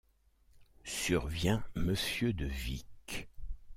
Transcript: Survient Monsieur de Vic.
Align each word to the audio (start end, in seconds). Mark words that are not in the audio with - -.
Survient 0.83 1.63
Monsieur 1.75 2.33
de 2.33 2.45
Vic. 2.47 3.27